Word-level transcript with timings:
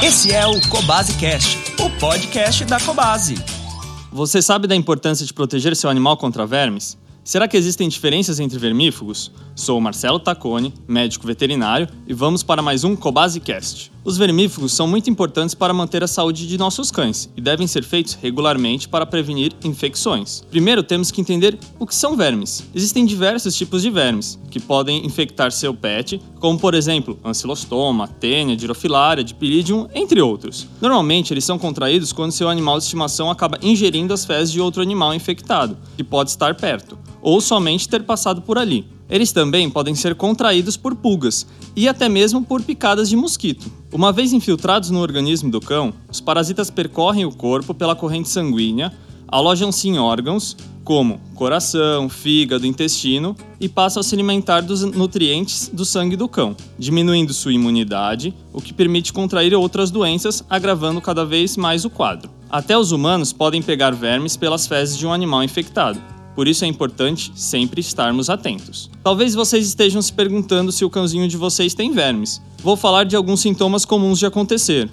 Esse 0.00 0.32
é 0.32 0.46
o 0.46 0.60
Cobase 0.68 1.12
Cast, 1.18 1.58
o 1.82 1.90
podcast 1.98 2.64
da 2.64 2.78
Cobase. 2.78 3.34
Você 4.12 4.40
sabe 4.40 4.68
da 4.68 4.76
importância 4.76 5.26
de 5.26 5.34
proteger 5.34 5.74
seu 5.74 5.90
animal 5.90 6.16
contra 6.16 6.46
vermes? 6.46 6.96
Será 7.24 7.48
que 7.48 7.56
existem 7.56 7.88
diferenças 7.88 8.38
entre 8.38 8.60
vermífugos? 8.60 9.32
Sou 9.56 9.80
Marcelo 9.80 10.20
Tacone, 10.20 10.72
médico 10.86 11.26
veterinário, 11.26 11.88
e 12.06 12.14
vamos 12.14 12.44
para 12.44 12.62
mais 12.62 12.84
um 12.84 12.94
Cobase 12.94 13.40
Cast. 13.40 13.90
Os 14.04 14.16
vermífugos 14.16 14.72
são 14.72 14.86
muito 14.86 15.10
importantes 15.10 15.54
para 15.54 15.74
manter 15.74 16.02
a 16.02 16.06
saúde 16.06 16.46
de 16.46 16.56
nossos 16.56 16.90
cães 16.90 17.28
e 17.36 17.40
devem 17.40 17.66
ser 17.66 17.82
feitos 17.82 18.14
regularmente 18.14 18.88
para 18.88 19.04
prevenir 19.04 19.52
infecções. 19.64 20.42
Primeiro, 20.50 20.82
temos 20.82 21.10
que 21.10 21.20
entender 21.20 21.58
o 21.78 21.86
que 21.86 21.94
são 21.94 22.16
vermes. 22.16 22.64
Existem 22.74 23.04
diversos 23.04 23.54
tipos 23.54 23.82
de 23.82 23.90
vermes 23.90 24.38
que 24.50 24.60
podem 24.60 25.04
infectar 25.04 25.52
seu 25.52 25.74
pet, 25.74 26.20
como 26.40 26.58
por 26.58 26.74
exemplo, 26.74 27.18
ancilostoma, 27.24 28.08
tênia, 28.08 28.56
dirofilária, 28.56 29.24
dipiridium, 29.24 29.88
entre 29.94 30.22
outros. 30.22 30.66
Normalmente, 30.80 31.34
eles 31.34 31.44
ssão 31.44 31.58
contraídos 31.58 32.12
quando 32.12 32.32
seu 32.32 32.48
animal 32.48 32.78
de 32.78 32.84
estimação 32.84 33.30
acaba 33.30 33.58
ingerindo 33.60 34.14
as 34.14 34.24
fezes 34.24 34.52
de 34.52 34.60
outro 34.60 34.80
animal 34.80 35.12
infectado, 35.14 35.76
que 35.96 36.04
pode 36.04 36.30
estar 36.30 36.54
perto, 36.54 36.98
ou 37.22 37.40
somente 37.40 37.88
ter 37.88 38.02
passado 38.02 38.42
por 38.42 38.58
ali. 38.58 38.86
Eles 39.08 39.32
também 39.32 39.70
podem 39.70 39.94
ser 39.94 40.14
contraídos 40.14 40.76
por 40.76 40.94
pulgas 40.94 41.46
e 41.74 41.88
até 41.88 42.08
mesmo 42.08 42.42
por 42.42 42.62
picadas 42.62 43.08
de 43.08 43.16
mosquito. 43.16 43.70
Uma 43.92 44.12
vez 44.12 44.32
infiltrados 44.32 44.90
no 44.90 45.00
organismo 45.00 45.50
do 45.50 45.60
cão, 45.60 45.94
os 46.10 46.20
parasitas 46.20 46.70
percorrem 46.70 47.24
o 47.24 47.32
corpo 47.32 47.72
pela 47.72 47.96
corrente 47.96 48.28
sanguínea, 48.28 48.92
alojam-se 49.26 49.88
em 49.88 49.98
órgãos 49.98 50.56
como 50.84 51.20
coração, 51.34 52.08
fígado, 52.08 52.66
intestino 52.66 53.36
e 53.60 53.68
passam 53.68 54.00
a 54.00 54.02
se 54.02 54.14
alimentar 54.14 54.62
dos 54.62 54.82
nutrientes 54.82 55.68
do 55.70 55.84
sangue 55.84 56.16
do 56.16 56.26
cão, 56.26 56.56
diminuindo 56.78 57.34
sua 57.34 57.52
imunidade, 57.52 58.34
o 58.54 58.62
que 58.62 58.72
permite 58.72 59.12
contrair 59.12 59.54
outras 59.54 59.90
doenças, 59.90 60.42
agravando 60.48 61.02
cada 61.02 61.26
vez 61.26 61.58
mais 61.58 61.84
o 61.84 61.90
quadro. 61.90 62.30
Até 62.48 62.76
os 62.76 62.90
humanos 62.90 63.34
podem 63.34 63.60
pegar 63.60 63.90
vermes 63.90 64.34
pelas 64.34 64.66
fezes 64.66 64.96
de 64.96 65.06
um 65.06 65.12
animal 65.12 65.44
infectado. 65.44 66.00
Por 66.38 66.46
isso 66.46 66.64
é 66.64 66.68
importante 66.68 67.32
sempre 67.34 67.80
estarmos 67.80 68.30
atentos. 68.30 68.88
Talvez 69.02 69.34
vocês 69.34 69.66
estejam 69.66 70.00
se 70.00 70.12
perguntando 70.12 70.70
se 70.70 70.84
o 70.84 70.88
cãozinho 70.88 71.26
de 71.26 71.36
vocês 71.36 71.74
tem 71.74 71.90
vermes. 71.90 72.40
Vou 72.62 72.76
falar 72.76 73.02
de 73.02 73.16
alguns 73.16 73.40
sintomas 73.40 73.84
comuns 73.84 74.20
de 74.20 74.26
acontecer. 74.26 74.88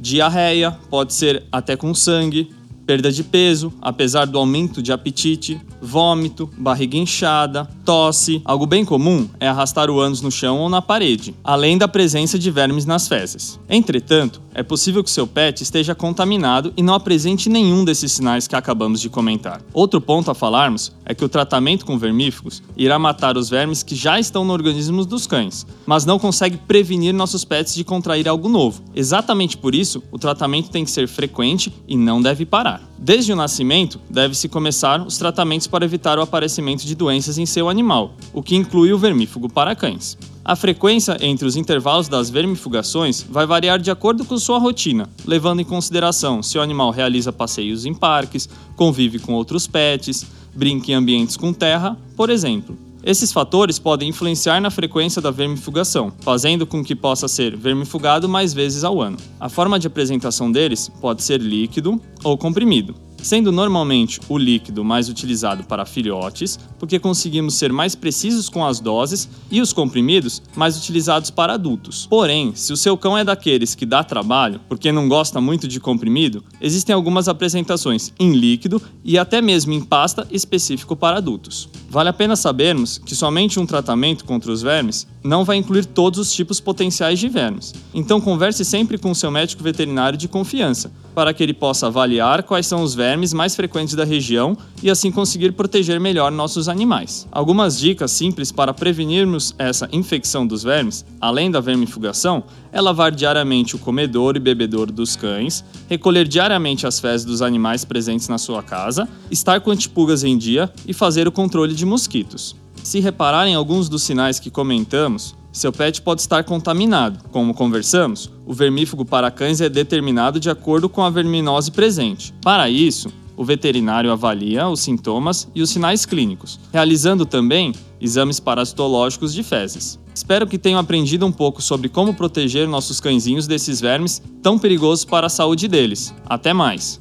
Diarreia, 0.00 0.72
pode 0.90 1.14
ser 1.14 1.44
até 1.52 1.76
com 1.76 1.94
sangue, 1.94 2.50
perda 2.88 3.12
de 3.12 3.22
peso, 3.22 3.70
apesar 3.82 4.24
do 4.24 4.38
aumento 4.38 4.80
de 4.80 4.92
apetite, 4.92 5.60
vômito, 5.78 6.48
barriga 6.56 6.96
inchada, 6.96 7.68
tosse. 7.84 8.40
Algo 8.46 8.64
bem 8.64 8.82
comum 8.82 9.28
é 9.38 9.46
arrastar 9.46 9.90
o 9.90 10.00
ânus 10.00 10.22
no 10.22 10.30
chão 10.30 10.58
ou 10.58 10.70
na 10.70 10.80
parede, 10.80 11.34
além 11.44 11.76
da 11.76 11.86
presença 11.86 12.38
de 12.38 12.50
vermes 12.50 12.86
nas 12.86 13.06
fezes. 13.06 13.60
Entretanto, 13.68 14.40
é 14.54 14.62
possível 14.62 15.04
que 15.04 15.10
seu 15.10 15.26
pet 15.26 15.62
esteja 15.62 15.94
contaminado 15.94 16.72
e 16.78 16.82
não 16.82 16.94
apresente 16.94 17.50
nenhum 17.50 17.84
desses 17.84 18.10
sinais 18.10 18.48
que 18.48 18.56
acabamos 18.56 19.02
de 19.02 19.10
comentar. 19.10 19.60
Outro 19.72 20.00
ponto 20.00 20.30
a 20.30 20.34
falarmos 20.34 20.90
é 21.04 21.14
que 21.14 21.24
o 21.24 21.28
tratamento 21.28 21.84
com 21.84 21.98
vermífugos 21.98 22.62
irá 22.74 22.98
matar 22.98 23.36
os 23.36 23.50
vermes 23.50 23.82
que 23.82 23.94
já 23.94 24.18
estão 24.18 24.46
no 24.46 24.52
organismo 24.52 25.04
dos 25.04 25.26
cães, 25.26 25.66
mas 25.86 26.06
não 26.06 26.18
consegue 26.18 26.56
prevenir 26.56 27.12
nossos 27.12 27.44
pets 27.44 27.74
de 27.74 27.84
contrair 27.84 28.26
algo 28.26 28.48
novo. 28.48 28.82
Exatamente 28.96 29.58
por 29.58 29.74
isso, 29.74 30.02
o 30.10 30.18
tratamento 30.18 30.70
tem 30.70 30.84
que 30.84 30.90
ser 30.90 31.06
frequente 31.06 31.72
e 31.86 31.96
não 31.96 32.20
deve 32.20 32.46
parar. 32.46 32.77
Desde 32.98 33.32
o 33.32 33.36
nascimento, 33.36 34.00
deve-se 34.10 34.48
começar 34.48 35.00
os 35.06 35.16
tratamentos 35.16 35.66
para 35.66 35.84
evitar 35.84 36.18
o 36.18 36.22
aparecimento 36.22 36.84
de 36.84 36.94
doenças 36.94 37.38
em 37.38 37.46
seu 37.46 37.68
animal, 37.68 38.14
o 38.32 38.42
que 38.42 38.56
inclui 38.56 38.92
o 38.92 38.98
vermífugo 38.98 39.48
para 39.48 39.76
cães. 39.76 40.18
A 40.44 40.56
frequência 40.56 41.16
entre 41.20 41.46
os 41.46 41.56
intervalos 41.56 42.08
das 42.08 42.30
vermifugações 42.30 43.22
vai 43.22 43.46
variar 43.46 43.78
de 43.78 43.90
acordo 43.90 44.24
com 44.24 44.38
sua 44.38 44.58
rotina, 44.58 45.08
levando 45.26 45.60
em 45.60 45.64
consideração 45.64 46.42
se 46.42 46.56
o 46.56 46.62
animal 46.62 46.90
realiza 46.90 47.32
passeios 47.32 47.84
em 47.84 47.92
parques, 47.92 48.48
convive 48.74 49.18
com 49.18 49.34
outros 49.34 49.66
pets, 49.66 50.26
brinca 50.54 50.90
em 50.90 50.94
ambientes 50.94 51.36
com 51.36 51.52
terra, 51.52 51.96
por 52.16 52.30
exemplo. 52.30 52.87
Esses 53.02 53.32
fatores 53.32 53.78
podem 53.78 54.08
influenciar 54.08 54.60
na 54.60 54.70
frequência 54.70 55.22
da 55.22 55.30
vermifugação, 55.30 56.12
fazendo 56.20 56.66
com 56.66 56.82
que 56.84 56.94
possa 56.94 57.28
ser 57.28 57.56
vermifugado 57.56 58.28
mais 58.28 58.52
vezes 58.52 58.84
ao 58.84 59.00
ano. 59.00 59.16
A 59.38 59.48
forma 59.48 59.78
de 59.78 59.86
apresentação 59.86 60.50
deles 60.50 60.90
pode 61.00 61.22
ser 61.22 61.40
líquido 61.40 62.00
ou 62.24 62.36
comprimido 62.36 62.94
sendo 63.22 63.50
normalmente 63.50 64.20
o 64.28 64.38
líquido 64.38 64.84
mais 64.84 65.08
utilizado 65.08 65.64
para 65.64 65.84
filhotes, 65.84 66.58
porque 66.78 66.98
conseguimos 66.98 67.54
ser 67.54 67.72
mais 67.72 67.94
precisos 67.94 68.48
com 68.48 68.64
as 68.64 68.80
doses, 68.80 69.28
e 69.50 69.60
os 69.60 69.72
comprimidos 69.72 70.42
mais 70.54 70.76
utilizados 70.76 71.30
para 71.30 71.54
adultos. 71.54 72.06
Porém, 72.06 72.54
se 72.54 72.72
o 72.72 72.76
seu 72.76 72.96
cão 72.96 73.16
é 73.16 73.24
daqueles 73.24 73.74
que 73.74 73.86
dá 73.86 74.04
trabalho, 74.04 74.60
porque 74.68 74.92
não 74.92 75.08
gosta 75.08 75.40
muito 75.40 75.66
de 75.66 75.80
comprimido, 75.80 76.44
existem 76.60 76.94
algumas 76.94 77.28
apresentações 77.28 78.12
em 78.18 78.32
líquido 78.32 78.80
e 79.04 79.18
até 79.18 79.40
mesmo 79.40 79.72
em 79.72 79.80
pasta 79.80 80.26
específico 80.30 80.96
para 80.96 81.18
adultos. 81.18 81.68
Vale 81.90 82.10
a 82.10 82.12
pena 82.12 82.36
sabermos 82.36 82.98
que 82.98 83.16
somente 83.16 83.58
um 83.58 83.64
tratamento 83.64 84.24
contra 84.24 84.52
os 84.52 84.60
vermes 84.60 85.06
não 85.24 85.44
vai 85.44 85.56
incluir 85.56 85.86
todos 85.86 86.18
os 86.18 86.32
tipos 86.32 86.60
potenciais 86.60 87.18
de 87.18 87.28
vermes. 87.28 87.74
Então 87.94 88.20
converse 88.20 88.64
sempre 88.64 88.98
com 88.98 89.10
o 89.10 89.14
seu 89.14 89.30
médico 89.30 89.62
veterinário 89.62 90.18
de 90.18 90.28
confiança, 90.28 90.92
para 91.14 91.32
que 91.32 91.42
ele 91.42 91.54
possa 91.54 91.86
avaliar 91.86 92.42
quais 92.42 92.66
são 92.66 92.82
os 92.82 92.94
vermes 92.94 93.32
mais 93.32 93.56
frequentes 93.56 93.94
da 93.94 94.04
região 94.04 94.56
e 94.82 94.90
assim 94.90 95.10
conseguir 95.10 95.52
proteger 95.52 95.98
melhor 95.98 96.30
nossos 96.30 96.67
animais. 96.68 97.26
Algumas 97.32 97.78
dicas 97.78 98.10
simples 98.10 98.52
para 98.52 98.74
prevenirmos 98.74 99.54
essa 99.58 99.88
infecção 99.92 100.46
dos 100.46 100.62
vermes, 100.62 101.04
além 101.20 101.50
da 101.50 101.60
vermifugação, 101.60 102.44
é 102.70 102.80
lavar 102.80 103.10
diariamente 103.10 103.74
o 103.74 103.78
comedor 103.78 104.36
e 104.36 104.40
bebedouro 104.40 104.92
dos 104.92 105.16
cães, 105.16 105.64
recolher 105.88 106.28
diariamente 106.28 106.86
as 106.86 107.00
fezes 107.00 107.24
dos 107.24 107.42
animais 107.42 107.84
presentes 107.84 108.28
na 108.28 108.38
sua 108.38 108.62
casa, 108.62 109.08
estar 109.30 109.60
com 109.60 109.70
antipulgas 109.70 110.24
em 110.24 110.36
dia 110.36 110.72
e 110.86 110.92
fazer 110.92 111.26
o 111.26 111.32
controle 111.32 111.74
de 111.74 111.86
mosquitos. 111.86 112.54
Se 112.82 113.00
repararem 113.00 113.54
alguns 113.54 113.88
dos 113.88 114.02
sinais 114.02 114.38
que 114.38 114.50
comentamos, 114.50 115.34
seu 115.52 115.72
pet 115.72 116.00
pode 116.02 116.20
estar 116.20 116.44
contaminado. 116.44 117.24
Como 117.30 117.52
conversamos, 117.52 118.30
o 118.46 118.54
vermífugo 118.54 119.04
para 119.04 119.30
cães 119.30 119.60
é 119.60 119.68
determinado 119.68 120.38
de 120.38 120.48
acordo 120.48 120.88
com 120.88 121.02
a 121.02 121.10
verminose 121.10 121.70
presente. 121.70 122.32
Para 122.42 122.70
isso, 122.70 123.12
o 123.38 123.44
veterinário 123.44 124.10
avalia 124.10 124.68
os 124.68 124.80
sintomas 124.80 125.48
e 125.54 125.62
os 125.62 125.70
sinais 125.70 126.04
clínicos, 126.04 126.58
realizando 126.72 127.24
também 127.24 127.72
exames 128.00 128.40
parasitológicos 128.40 129.32
de 129.32 129.44
fezes. 129.44 129.98
Espero 130.12 130.44
que 130.44 130.58
tenham 130.58 130.80
aprendido 130.80 131.24
um 131.24 131.30
pouco 131.30 131.62
sobre 131.62 131.88
como 131.88 132.12
proteger 132.12 132.66
nossos 132.66 133.00
cãezinhos 133.00 133.46
desses 133.46 133.80
vermes 133.80 134.20
tão 134.42 134.58
perigosos 134.58 135.04
para 135.04 135.28
a 135.28 135.30
saúde 135.30 135.68
deles. 135.68 136.12
Até 136.28 136.52
mais! 136.52 137.00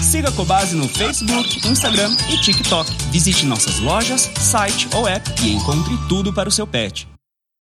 Siga 0.00 0.30
a 0.30 0.32
Cobase 0.32 0.74
no 0.74 0.88
Facebook, 0.88 1.68
Instagram 1.68 2.16
e 2.32 2.40
TikTok. 2.40 2.90
Visite 3.10 3.44
nossas 3.44 3.78
lojas, 3.80 4.30
site 4.38 4.88
ou 4.94 5.06
app 5.06 5.28
e 5.44 5.52
encontre 5.52 5.94
tudo 6.08 6.32
para 6.32 6.48
o 6.48 6.52
seu 6.52 6.66
pet. 6.66 7.06